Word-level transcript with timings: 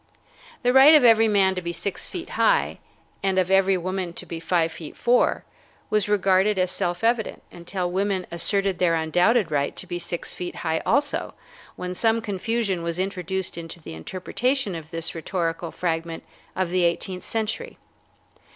The 0.63 0.73
right 0.73 0.95
of 0.95 1.03
every 1.05 1.27
man 1.27 1.53
to 1.53 1.61
be 1.61 1.71
six 1.71 2.07
feet 2.07 2.31
high, 2.31 2.79
and 3.21 3.37
of 3.37 3.51
every 3.51 3.77
woman 3.77 4.13
to 4.13 4.25
be 4.25 4.39
five 4.39 4.71
feet 4.71 4.97
four, 4.97 5.45
was 5.91 6.09
regarded 6.09 6.57
as 6.57 6.71
self 6.71 7.03
evident 7.03 7.43
until 7.51 7.91
women 7.91 8.25
asserted 8.31 8.79
their 8.79 8.95
undoubted 8.95 9.51
right 9.51 9.75
to 9.75 9.85
be 9.85 9.99
six 9.99 10.33
feet 10.33 10.55
high 10.65 10.81
also, 10.87 11.35
when 11.75 11.93
some 11.93 12.19
confusion 12.19 12.81
was 12.81 12.97
introduced 12.97 13.59
into 13.59 13.79
the 13.79 13.93
interpretation 13.93 14.73
of 14.73 14.89
this 14.89 15.13
rhetorical 15.13 15.69
fragment 15.69 16.23
of 16.55 16.71
the 16.71 16.83
eighteenth 16.83 17.23
century. 17.23 17.77